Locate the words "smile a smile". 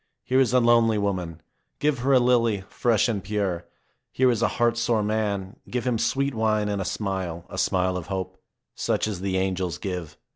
6.85-7.95